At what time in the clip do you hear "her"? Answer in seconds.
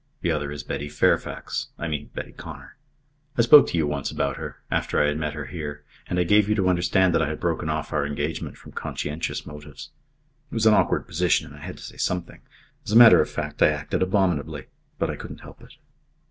4.37-4.59, 5.35-5.45